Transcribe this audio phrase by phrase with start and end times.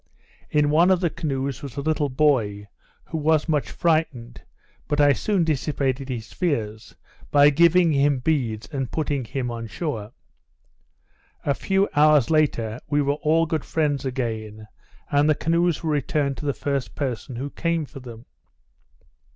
[0.49, 2.67] In one of the canoes was a little boy,
[3.05, 4.41] who was much frightened,
[4.87, 6.95] but I soon dissipated his fears,
[7.29, 10.11] by giving him beads, and putting him on shore.
[11.45, 14.65] A few hours after, we were all good friends again,
[15.11, 18.25] and the canoes were returned to the first person who came for them.